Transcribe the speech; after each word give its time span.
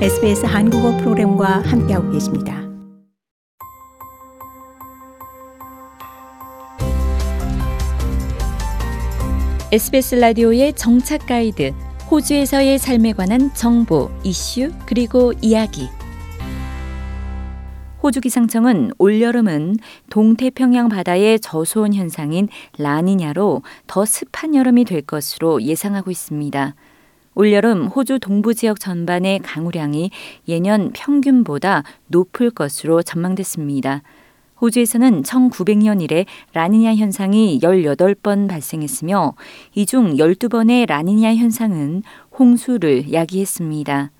SBS 0.00 0.46
한국어 0.46 0.96
프로그램과 0.96 1.60
함께하고 1.60 2.10
계십니다. 2.10 2.62
SBS 9.70 10.14
라디오의 10.14 10.72
정착 10.72 11.26
가이드, 11.26 11.74
호주에서의 12.10 12.78
삶에 12.78 13.12
관한 13.12 13.52
정보, 13.52 14.10
이슈, 14.24 14.70
그리고 14.86 15.34
이야기. 15.42 15.90
호주 18.02 18.22
기상청은 18.22 18.92
올여름은 18.96 19.76
동태평양 20.08 20.88
바다의 20.88 21.40
저수온 21.40 21.92
현상인 21.92 22.48
라니냐로 22.78 23.60
더 23.86 24.06
습한 24.06 24.54
여름이 24.54 24.86
될 24.86 25.02
것으로 25.02 25.60
예상하고 25.60 26.10
있습니다. 26.10 26.74
올여름 27.34 27.86
호주 27.86 28.18
동부 28.18 28.54
지역 28.54 28.80
전반의 28.80 29.38
강우량이 29.40 30.10
예년 30.48 30.90
평균보다 30.92 31.84
높을 32.08 32.50
것으로 32.50 33.02
전망됐습니다. 33.02 34.02
호주에서는 34.60 35.22
1900년 35.22 36.02
이래 36.02 36.26
라니냐 36.52 36.94
현상이 36.96 37.60
18번 37.62 38.46
발생했으며 38.48 39.34
이 39.74 39.86
중 39.86 40.16
12번의 40.16 40.86
라니냐 40.86 41.34
현상은 41.36 42.02
홍수를 42.38 43.12
야기했습니다. 43.12 44.10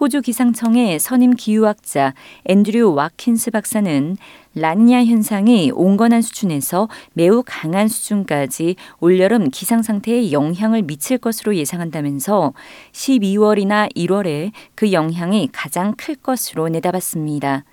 호주 0.00 0.22
기상청의 0.22 0.98
선임 0.98 1.34
기후학자 1.34 2.14
앤드류 2.46 2.94
와킨스 2.94 3.52
박사는 3.52 4.16
라니냐 4.56 5.04
현상이 5.04 5.70
온건한 5.72 6.20
수준에서 6.20 6.88
매우 7.12 7.44
강한 7.46 7.86
수준까지 7.86 8.74
올여름 8.98 9.50
기상 9.50 9.82
상태에 9.82 10.32
영향을 10.32 10.82
미칠 10.82 11.18
것으로 11.18 11.54
예상한다면서 11.54 12.54
12월이나 12.90 13.94
1월에 13.94 14.50
그 14.74 14.90
영향이 14.90 15.50
가장 15.52 15.94
클 15.96 16.16
것으로 16.16 16.68
내다봤습니다. 16.70 17.64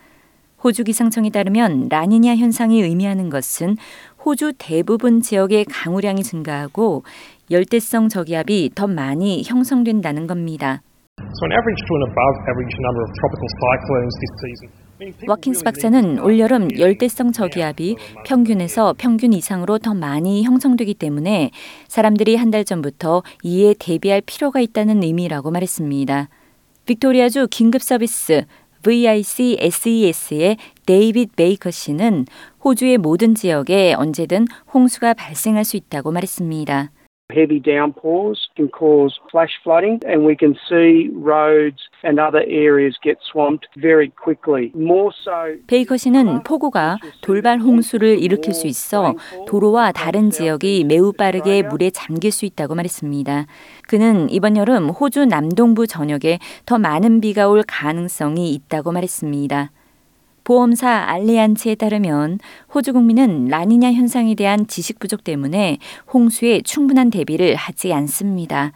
호주 0.64 0.84
기상청에 0.84 1.32
따르면 1.32 1.88
라니냐 1.90 2.36
현상이 2.36 2.84
의미하는 2.84 3.32
것은 3.32 3.78
호주 4.24 4.54
대부분 4.60 5.24
지역의 5.24 5.66
강우량이 5.66 6.22
증가하고 6.22 7.04
열대성 7.50 8.10
저기압이 8.10 8.74
더 8.76 8.86
많이 8.86 9.42
형성된다는 9.44 10.28
겁니다. 10.28 10.84
So 11.40 11.46
an 11.48 11.54
average 11.58 11.82
to 11.88 11.94
an 11.96 12.04
above 12.12 12.36
average 12.52 12.76
number 12.86 13.02
of 13.06 13.10
tropical 13.20 13.50
cyclones 13.64 14.14
this 14.22 14.34
season. 14.44 14.70
와킨스 15.28 15.64
박사는 15.64 16.20
올여름 16.20 16.68
열대성 16.78 17.32
저기압이 17.32 17.96
평균에서 18.26 18.94
평균 19.00 19.34
이상으로 19.34 19.80
더 19.80 19.96
많이 19.96 20.44
형성되기 20.44 20.94
때문에 20.94 21.50
사람들이 21.88 22.36
한 22.36 22.52
달 22.52 22.66
전부터 22.66 23.24
이에 23.44 23.74
대비할 23.80 24.22
필요가 24.26 24.60
있다는 24.60 25.02
의미라고 25.04 25.50
말했습니다. 25.50 26.28
빅토리아주 26.86 27.48
긴급 27.50 27.82
서비스 27.82 28.44
VIC 28.84 29.58
SES의 29.60 30.58
데이빗 30.86 31.36
베이커 31.36 31.72
씨는 31.72 32.26
호주의 32.64 32.98
모든 32.98 33.34
지역에 33.36 33.94
언제든 33.94 34.46
홍수가 34.74 35.14
발생할 35.14 35.64
수 35.64 35.78
있다고 35.78 36.12
말했습니다. 36.12 36.92
Heavy 37.32 37.60
downpours 37.60 38.50
can 38.56 38.70
cause 38.70 39.18
flash 39.32 39.52
flooding, 39.64 40.00
and 40.06 40.26
we 40.26 40.36
can 40.36 40.56
see 40.68 41.10
roads 41.14 41.82
and 42.04 42.20
other 42.20 42.44
areas 42.48 42.98
get 43.02 43.18
swamped 43.32 43.68
very 43.78 44.12
quickly. 44.22 44.72
More 44.76 45.12
so. 45.24 45.58
베이커 45.68 45.98
씨는 45.98 46.44
폭우가 46.44 46.98
돌발 47.22 47.60
홍수를 47.60 48.20
일으킬 48.22 48.54
수 48.54 48.68
있어 48.68 49.16
도로와 49.48 49.92
다른 49.92 50.30
지역이 50.30 50.86
매우 50.86 51.14
빠르게 51.14 51.64
물에 51.64 51.92
잠길 51.92 52.32
수 52.32 52.46
있다고 52.46 52.76
말했습니다. 52.76 53.46
그는 53.88 54.30
이번 54.30 54.58
여름 54.58 54.90
호주 54.90 55.26
남동부 55.26 55.88
전역에 55.88 56.40
더 56.66 56.78
많은 56.78 57.22
비가 57.22 57.48
올 57.48 57.64
가능성이 57.66 58.54
있다고 58.54 58.92
말했습니다. 58.92 59.72
보험사 60.44 61.06
알리안츠에 61.08 61.76
따르면 61.76 62.40
호주 62.74 62.94
국민은 62.94 63.48
라니냐 63.48 63.94
현상에 63.94 64.36
대한 64.36 64.68
지식 64.68 65.00
부족 65.00 65.24
때문에 65.24 65.78
홍수에 66.14 66.62
충분한 66.62 67.10
대비를 67.10 67.56
하지 67.56 67.94
않습니다. 67.94 68.72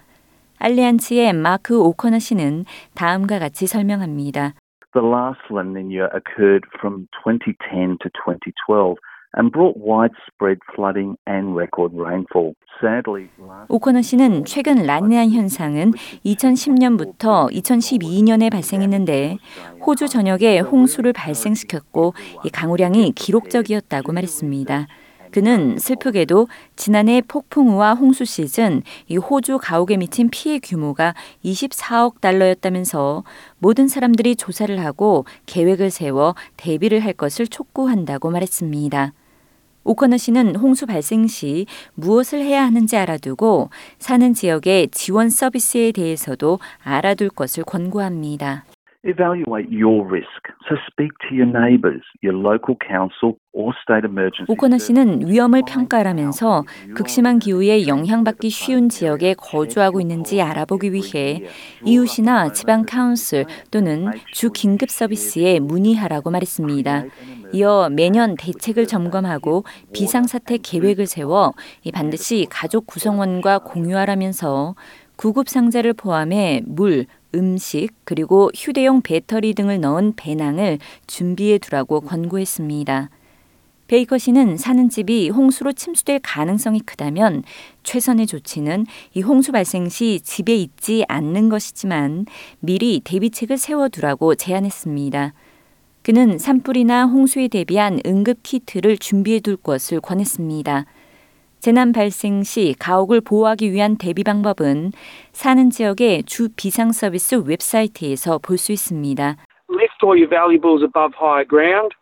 알리안츠의 0.59 1.33
마크 1.33 1.79
오커너 1.79 2.19
씨는 2.19 2.65
다음과 2.95 3.39
같이 3.39 3.67
설명합니다. 3.67 4.53
The 4.93 5.05
last 5.05 5.41
La 5.51 5.61
Nina 5.61 6.07
occurred 6.15 6.63
from 6.79 7.07
2010 7.25 7.97
to 7.99 8.09
2012 8.23 8.95
and 9.37 9.51
brought 9.51 9.77
widespread 9.77 10.59
flooding 10.75 11.17
and 11.27 11.55
record 11.55 11.91
rainfall. 11.93 12.53
Sadly, 12.81 13.29
last 13.39 13.69
오커너 13.69 14.01
씨는 14.01 14.45
최근 14.45 14.85
라니냐 14.85 15.27
현상은 15.27 15.93
2010년부터 16.25 17.51
2012년에 17.51 18.51
발생했는데 18.51 19.37
호주 19.85 20.09
전역에 20.09 20.59
홍수를 20.59 21.13
발생시켰고 21.13 22.13
이 22.43 22.49
강우량이 22.49 23.13
기록적이었다고 23.13 24.11
말했습니다. 24.11 24.87
그는 25.31 25.77
슬프게도 25.77 26.47
지난해 26.77 27.21
폭풍우와 27.27 27.95
홍수 27.95 28.23
시즌 28.23 28.83
이 29.09 29.17
호주 29.17 29.57
가옥에 29.61 29.97
미친 29.97 30.29
피해 30.29 30.59
규모가 30.59 31.13
24억 31.43 32.21
달러였다면서 32.21 33.25
모든 33.59 33.89
사람들이 33.89 34.37
조사를 34.37 34.79
하고 34.79 35.25
계획을 35.45 35.89
세워 35.89 36.35
대비를 36.55 37.01
할 37.01 37.11
것을 37.11 37.47
촉구한다고 37.47 38.31
말했습니다. 38.31 39.11
오커너 39.85 40.17
씨는 40.17 40.55
홍수 40.57 40.85
발생 40.85 41.27
시 41.27 41.67
무엇을 41.93 42.41
해야 42.41 42.65
하는지 42.65 42.97
알아두고 42.97 43.69
사는 43.99 44.33
지역의 44.33 44.89
지원 44.91 45.29
서비스에 45.29 45.91
대해서도 45.93 46.59
알아둘 46.83 47.29
것을 47.29 47.63
권고합니다. 47.63 48.65
Evaluate 49.05 49.69
your 49.71 50.03
risk. 50.05 50.49
So 50.67 50.75
speak 50.89 51.11
to 51.29 51.35
your 51.35 51.45
neighbours, 51.45 52.03
your 52.21 52.33
local 52.33 52.75
council 52.75 53.37
or 53.53 53.73
state 53.81 54.03
emergency. 54.03 54.49
오커너 54.49 54.75
service. 54.75 54.85
씨는 54.87 55.27
위험을 55.29 55.61
평가하면서 55.67 56.65
극심한 56.95 57.39
기후에 57.39 57.87
영향받기 57.87 58.49
쉬운 58.49 58.89
지역에 58.89 59.35
거주하고 59.35 60.01
있는지 60.01 60.41
알아보기 60.41 60.91
위해 60.91 61.43
이웃이나 61.85 62.51
지방 62.51 62.83
카운슬 62.85 63.45
또는 63.71 64.11
주 64.31 64.51
긴급 64.51 64.89
서비스에 64.89 65.59
문의하라고 65.59 66.31
말했습니다. 66.31 67.05
이어 67.53 67.89
매년 67.91 68.35
대책을 68.35 68.87
점검하고 68.87 69.63
비상사태 69.93 70.57
계획을 70.57 71.05
세워 71.05 71.53
이 71.83 71.91
반드시 71.91 72.47
가족 72.49 72.87
구성원과 72.87 73.59
공유하라면서 73.59 74.75
구급 75.15 75.49
상자를 75.49 75.93
포함해 75.93 76.61
물, 76.65 77.05
음식, 77.33 77.89
그리고 78.03 78.49
휴대용 78.55 79.01
배터리 79.01 79.53
등을 79.53 79.79
넣은 79.81 80.13
배낭을 80.15 80.79
준비해 81.07 81.57
두라고 81.57 82.01
권고했습니다. 82.01 83.09
베이커 83.87 84.17
씨는 84.17 84.57
사는 84.57 84.89
집이 84.89 85.29
홍수로 85.29 85.73
침수될 85.73 86.19
가능성이 86.23 86.79
크다면 86.79 87.43
최선의 87.83 88.25
조치는 88.25 88.87
이 89.13 89.21
홍수 89.21 89.51
발생 89.51 89.89
시 89.89 90.19
집에 90.21 90.55
있지 90.55 91.05
않는 91.07 91.49
것이지만 91.49 92.25
미리 92.59 92.99
대비책을 93.03 93.57
세워두라고 93.57 94.35
제안했습니다. 94.35 95.33
그는 96.01 96.39
산불이나 96.39 97.05
홍수에 97.05 97.47
대비한 97.47 97.99
응급 98.05 98.39
키트를 98.41 98.97
준비해 98.97 99.39
둘 99.39 99.55
것을 99.55 100.01
권했습니다. 100.01 100.85
재난 101.65 101.93
발생 101.93 102.43
시 102.43 102.75
가옥을 102.77 103.21
보호하기 103.21 103.71
위한 103.71 103.97
대비 103.97 104.23
방법은 104.23 104.91
사는 105.31 105.69
지역의 105.71 106.21
주 106.25 106.49
비상 106.55 106.91
서비스 106.91 107.41
웹사이트에서 107.43 108.37
볼 108.37 108.59
수 108.59 108.71
있습니다. 108.71 109.35
Lift 109.71 110.05
all 110.05 110.13
your 110.13 110.29
valuables 110.29 110.83
above 110.83 111.17
higher 111.19 111.47
ground. 111.49 111.95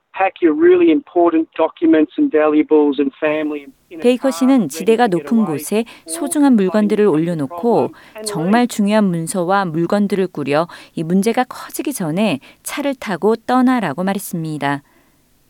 베이커 4.01 4.31
씨는 4.31 4.67
지대가 4.67 5.07
높은. 5.07 5.45
곳에 5.45 5.85
소중한 6.07 6.55
물건들을 6.57 7.07
올려놓고 7.07 7.91
정말 8.25 8.67
중요한 8.67 9.05
문서와 9.05 9.65
물건들을 9.65 10.27
꾸려 10.27 10.67
이 10.93 11.03
문제가 11.03 11.45
커지기 11.45 11.93
전에 11.93 12.41
차를 12.63 12.95
타고 12.99 13.35
떠나라고 13.37 14.03
말했습니다. 14.03 14.83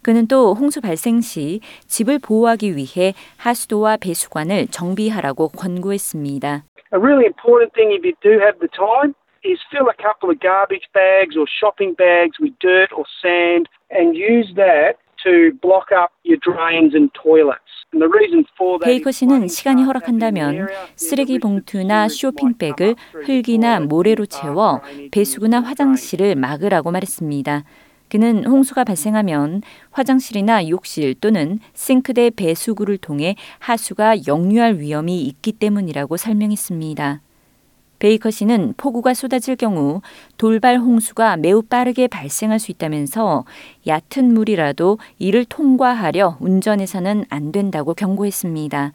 그는 0.04 0.28
또 0.28 0.54
홍수 0.54 0.82
발생 0.82 1.22
시 1.22 1.62
집을 1.88 2.20
보호하기 2.20 2.76
위해 2.76 3.14
하수도와 3.38 3.98
배수관을 3.98 4.68
정비하라고 4.68 5.48
권고했습니다. 5.50 6.64
A 6.94 7.00
really 7.00 7.26
important 7.26 7.74
thing 7.74 7.96
if 7.96 8.06
you 8.06 8.14
do 8.22 8.38
have 8.44 8.60
the 8.60 8.70
time 8.70 9.16
is 9.44 9.58
fill 9.72 9.90
a 9.90 9.98
couple 9.98 10.30
of 10.30 10.40
garbage 10.40 10.86
bags 10.94 11.36
or 11.36 11.48
shopping 11.48 11.96
bags 11.96 12.38
with 12.40 12.54
dirt 12.60 12.92
or 12.94 13.08
sand 13.24 13.68
and 13.90 14.14
use 14.14 14.54
that 14.56 15.00
to 15.24 15.56
block 15.64 15.90
up 15.96 16.12
your 16.24 16.38
drains 16.44 16.94
and 16.94 17.10
toilets. 17.16 17.64
And 17.94 18.02
the 18.02 18.10
reason 18.10 18.46
for 18.58 18.80
that 18.80 18.86
베이커 18.86 19.10
is 19.10 19.20
씨는 19.20 19.48
시간이 19.48 19.84
허락한다면. 19.84 20.68
쓰레기 20.96 21.40
봉투나 21.40 22.10
쇼핑백을 22.10 22.96
흙이나 23.26 23.80
모래로 23.80 24.26
채워 24.26 24.82
배수구나. 25.12 25.62
화장실을 25.62 26.36
막으라고 26.36 26.92
말했습니다. 26.92 27.64
그는 28.14 28.46
홍수가 28.46 28.84
발생하면 28.84 29.64
화장실이나 29.90 30.70
욕실 30.70 31.16
또는 31.16 31.58
싱크대 31.74 32.30
배수구를 32.36 33.00
통해 33.00 33.36
하수가 33.58 34.28
역류할 34.28 34.78
위험이 34.78 35.24
있기 35.24 35.54
때문이라고 35.54 36.18
설명했습니다. 36.18 37.22
베이커 37.98 38.30
씨는 38.30 38.76
폭우가 38.78 39.16
쏟아질 39.16 39.56
경우 39.56 40.02
돌발 40.38 40.78
홍수가 40.78 41.38
매우 41.38 41.64
빠르게 41.64 42.08
발생할 42.08 42.60
수 42.60 42.70
있다면서 42.70 43.46
얕은 43.88 44.32
물이라도 44.32 45.00
이를 45.18 45.44
통과하려 45.44 46.38
운전해서는 46.40 47.26
안 47.30 47.52
된다고 47.52 47.96
경고했습니다. 47.96 48.94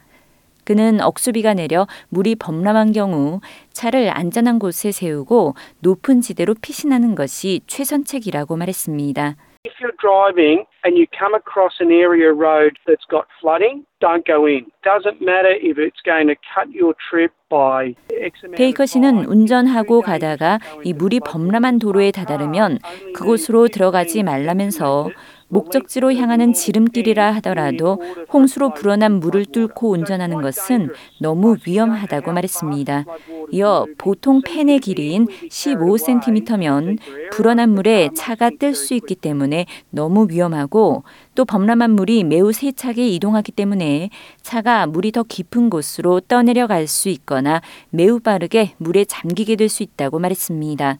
그는 0.69 1.01
억수비가 1.01 1.55
내려 1.55 1.87
물이 2.09 2.35
범람한 2.35 2.91
경우 2.91 3.41
차를 3.73 4.15
안전한 4.15 4.59
곳에 4.59 4.91
세우고 4.91 5.55
높은 5.79 6.21
지대로 6.21 6.53
피신하는 6.53 7.15
것이 7.15 7.61
최선책이라고 7.65 8.55
말했습니다. 8.55 9.35
If 9.65 9.73
you're 9.81 9.97
driving 9.99 10.65
and 10.85 10.95
you 10.95 11.07
come 11.09 11.33
across 11.33 11.81
an 11.81 11.91
area 11.91 12.29
road 12.29 12.77
that's 12.85 13.03
got 13.09 13.25
flooding, 13.41 13.83
don't 13.99 14.23
go 14.25 14.45
in. 14.45 14.69
Doesn't 14.85 15.19
matter 15.25 15.57
if 15.57 15.81
it's 15.81 15.99
going 16.05 16.29
to 16.29 16.37
cut 16.53 16.69
your 16.71 16.93
trip 17.09 17.33
by 17.49 17.95
X 18.13 18.45
amount 18.45 18.57
베이커 18.57 18.85
씨는. 18.85 19.25
운전하고 19.25 20.01
가다가 20.01 20.59
이 20.83 20.93
물이 20.93 21.19
범람한 21.21 21.79
도로에 21.79 22.11
다다르면 22.11 22.77
그곳으로 23.15 23.69
들어가지 23.69 24.21
말라면서 24.21 25.09
목적지로 25.49 26.13
향하는 26.13 26.53
지름길이라 26.53 27.31
하더라도 27.35 28.01
홍수로 28.31 28.73
불어난 28.73 29.19
물을 29.19 29.45
뚫고 29.45 29.91
운전하는 29.91 30.41
것은 30.41 30.89
너무 31.19 31.57
위험하다고 31.65 32.31
말했습니다. 32.31 33.05
이어 33.51 33.87
보통 33.97 34.41
팬의 34.41 34.79
길이인 34.79 35.25
15cm면 35.49 36.97
불어난 37.31 37.71
물에 37.71 38.09
차가 38.15 38.49
뜰 38.57 38.75
수 38.75 38.93
있기 38.93 39.15
때문에 39.15 39.65
너무 39.89 40.27
위험하고 40.29 41.03
또 41.33 41.45
범람한 41.45 41.91
물이 41.91 42.23
매우 42.25 42.51
세차게 42.53 43.07
이동하기 43.09 43.51
때문에 43.51 44.09
차가 44.41 44.85
물이 44.85 45.11
더 45.11 45.23
깊은 45.23 45.69
곳으로 45.69 46.19
떠내려 46.21 46.67
갈 46.67 46.87
수 46.87 47.09
있거나 47.09 47.61
매우 47.89 48.19
빠르게 48.19 48.73
물에 48.77 49.05
잠기게 49.05 49.55
될 49.55 49.69
수 49.69 49.83
있다고 49.83 50.19
말했습니다. 50.19 50.97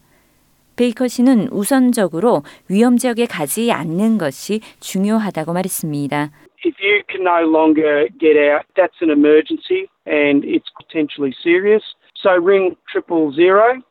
베이커 0.80 1.08
씨는 1.08 1.48
우선적으로 1.52 2.42
위험 2.70 2.96
지역에 2.96 3.26
가지 3.26 3.70
않는 3.70 4.16
것이 4.16 4.60
중요하다고 4.80 5.52
말했습니다. 5.52 6.30
If 6.64 6.76
you 6.80 7.02
can 7.06 7.20
no 7.20 7.44
longer 7.44 8.08
get 8.18 8.40
out, 8.40 8.64
that's 8.74 8.96
an 9.02 9.10
emergency 9.10 9.88
and 10.08 10.42
it's 10.42 10.72
potentially 10.80 11.34
serious. 11.44 11.84
So 12.16 12.32
ring 12.32 12.76
triple 12.90 13.30
zero. 13.36 13.82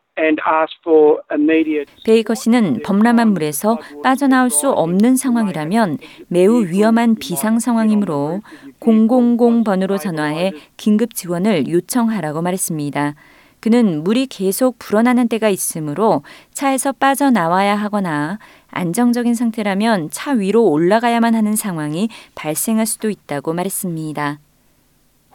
베이커 2.04 2.36
씨는 2.36 2.82
범람한 2.84 3.30
물에서 3.30 3.78
빠져나올 4.04 4.50
수 4.50 4.70
없는 4.70 5.16
상황이라면 5.16 5.98
매우 6.28 6.66
위험한 6.66 7.16
비상 7.16 7.60
상황이므로 7.60 8.42
000번으로 8.82 9.98
전화해 9.98 10.52
긴급 10.76 11.14
지원을 11.14 11.70
요청하라고 11.70 12.42
말했습니다. 12.42 13.16
그는 13.60 14.04
물이 14.04 14.28
계속 14.28 14.80
불어나는 14.80 15.28
때가 15.28 15.50
있으므로 15.50 16.24
차에서 16.54 16.94
빠져나와야 16.94 17.76
하거나 17.76 18.40
안정적인 18.70 19.36
상태라면 19.36 20.10
차 20.12 20.32
위로 20.32 20.66
올라가야만 20.70 21.36
하는 21.36 21.56
상황이 21.56 22.10
발생할 22.36 22.86
수도 22.86 23.10
있다고 23.10 23.54
말했습니다. 23.54 24.40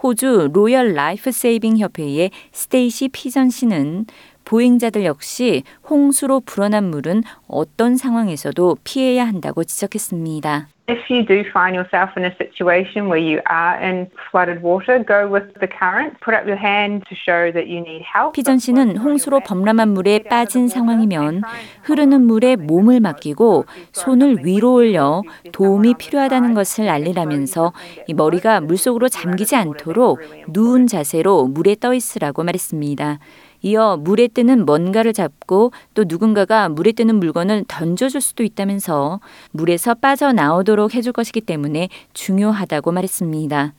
호주 0.02 0.50
로열 0.52 0.92
라이프 0.94 1.32
세이빙 1.32 1.78
협회의 1.78 2.30
스테이시 2.52 3.08
피전 3.08 3.50
씨는 3.50 4.06
보행자들 4.44 5.04
역시 5.04 5.62
홍수로 5.88 6.40
불어난 6.40 6.90
물은 6.90 7.22
어떤 7.48 7.96
상황에서도 7.96 8.76
피해야 8.84 9.26
한다고 9.26 9.64
지적했습니다. 9.64 10.68
If 10.86 11.08
you 11.08 11.24
do 11.24 11.44
find 11.50 11.74
yourself 11.74 12.10
in 12.14 12.26
a 12.26 12.36
situation 12.36 13.08
where 13.08 13.16
you 13.16 13.40
are 13.48 13.80
in 13.80 14.10
flooded 14.30 14.60
water, 14.60 15.02
go 15.02 15.26
with 15.26 15.48
the 15.58 15.66
current. 15.66 16.20
Put 16.20 16.34
up 16.34 16.44
your 16.46 16.60
hand 16.60 17.04
to 17.08 17.16
show 17.16 17.50
that 17.52 17.68
you 17.68 17.80
need 17.80 18.04
help. 18.04 18.34
피전 18.34 18.58
씨는 18.58 18.98
홍수로 18.98 19.40
범람한 19.40 19.94
물에 19.94 20.24
빠진 20.24 20.68
상황이면 20.68 21.40
흐르는 21.84 22.26
물에 22.26 22.56
몸을 22.56 23.00
맡기고 23.00 23.64
손을 23.92 24.44
위로 24.44 24.74
올려 24.74 25.22
도움이 25.52 25.94
필요하다는 25.94 26.52
것을 26.52 26.90
알리라면서 26.90 27.72
이 28.06 28.12
머리가 28.12 28.60
물속으로 28.60 29.08
잠기지 29.08 29.56
않도록 29.56 30.20
누운 30.48 30.86
자세로 30.86 31.46
물에 31.46 31.76
떠 31.80 31.94
있으라고 31.94 32.44
말했습니다. 32.44 33.20
이어 33.64 33.96
물에 33.96 34.28
뜨는 34.28 34.66
뭔가를 34.66 35.14
잡고 35.14 35.72
또 35.94 36.04
누군가가 36.06 36.68
물에 36.68 36.92
뜨는 36.92 37.16
물건을 37.16 37.64
던져줄 37.66 38.20
수도 38.20 38.42
있다면서 38.42 39.20
물에서 39.52 39.94
빠져나오도록 39.94 40.94
해줄 40.94 41.14
것이기 41.14 41.40
때문에 41.40 41.88
중요하다고 42.12 42.92
말했습니다. 42.92 43.72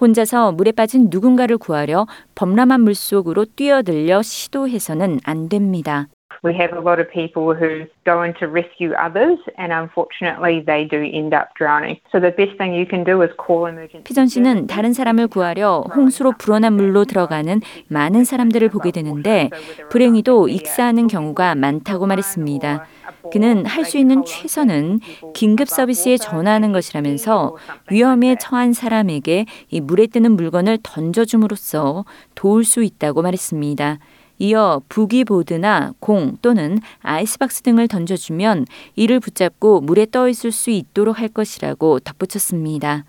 혼자서 0.00 0.52
물에 0.52 0.72
빠진 0.72 1.08
누군가를 1.10 1.58
구하려 1.58 2.06
범람한 2.34 2.80
물 2.80 2.94
속으로 2.94 3.44
뛰어들려 3.44 4.22
시도해서는 4.22 5.20
안 5.24 5.50
됩니다. 5.50 6.08
We 6.44 6.54
have 6.58 6.72
a 6.76 6.80
lot 6.80 6.98
of 6.98 7.08
people 7.08 7.54
who 7.54 7.86
go 8.04 8.24
in 8.24 8.34
to 8.40 8.48
rescue 8.48 8.90
others, 8.98 9.38
and 9.56 9.72
unfortunately, 9.72 10.58
they 10.66 10.82
do 10.90 10.98
end 10.98 11.32
up 11.32 11.54
drowning. 11.56 12.00
So 12.10 12.18
the 12.18 12.32
best 12.34 12.58
thing 12.58 12.74
you 12.74 12.84
can 12.84 13.04
do 13.04 13.22
is 13.22 13.30
call 13.38 13.68
emergency. 13.70 14.02
피전 14.02 14.26
씨는 14.26 14.66
다른 14.66 14.92
사람을 14.92 15.28
구하려 15.28 15.84
홍수로 15.94 16.32
불어난 16.38 16.72
물로 16.72 17.04
들어가는 17.04 17.60
많은 17.86 18.24
사람들을 18.24 18.70
보게 18.70 18.90
되는데 18.90 19.50
불행히도 19.90 20.48
익사하는 20.48 21.06
경우가 21.06 21.54
많다고 21.54 22.06
말했습니다. 22.06 22.86
그는 23.30 23.64
할 23.64 23.84
수 23.84 23.98
있는 23.98 24.24
최선은 24.24 24.98
긴급 25.34 25.68
서비스에 25.68 26.16
전화하는 26.16 26.72
것이라면서 26.72 27.56
위험에 27.88 28.34
처한 28.40 28.72
사람에게 28.72 29.46
이 29.70 29.80
물에 29.80 30.08
뜨는 30.08 30.32
물건을 30.32 30.78
던져줌으로써 30.82 32.04
도울 32.34 32.64
수 32.64 32.82
있다고 32.82 33.22
말했습니다. 33.22 33.98
이어 34.42 34.82
부기보드나 34.88 35.92
공 36.00 36.36
또는 36.42 36.78
아이스박스 37.00 37.62
등을 37.62 37.86
던져주면 37.86 38.66
이를 38.96 39.20
붙잡고 39.20 39.82
물에 39.82 40.06
떠 40.10 40.28
있을 40.28 40.50
수 40.50 40.70
있도록 40.70 41.20
할 41.20 41.28
것이라고 41.28 42.00
덧붙였습니다. 42.00 43.04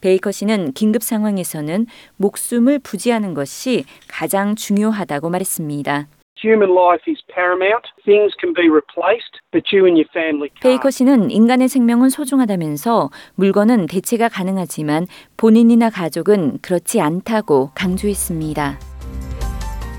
베이커 0.00 0.30
씨는 0.32 0.72
긴급 0.72 1.02
상황에서는 1.02 1.84
목숨을 2.16 2.78
부지하는 2.78 3.34
것이 3.34 3.84
가장 4.08 4.54
중요하다고 4.54 5.28
말했습니다. 5.28 6.08
Human 6.42 6.72
life 6.72 7.04
is 7.08 7.20
paramount. 7.34 7.84
Things 8.06 8.34
can 8.40 8.54
be 8.54 8.68
replaced, 8.68 9.40
but 9.52 9.68
you 9.70 9.84
and 9.84 10.00
your 10.00 10.08
family 10.12 10.48
can't. 10.48 10.62
베이커 10.62 10.90
씨는 10.90 11.30
인간의 11.30 11.68
생명은 11.68 12.08
소중하다면서 12.08 13.10
물건은 13.34 13.84
대체가 13.86 14.30
가능하지만 14.30 15.06
본인이나 15.36 15.90
가족은 15.90 16.60
그렇지 16.62 17.02
않다고 17.02 17.70
강조했습니다. 17.74 18.93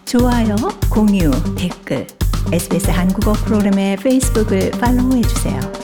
좋아요, 0.05 0.57
공유, 0.91 1.31
댓글, 1.57 2.09
SBS 2.53 2.91
한국어 2.91 3.33
프로그램의 3.33 3.97
페이스북을 3.97 4.73
팔로우해 4.73 5.23
주세요. 5.23 5.82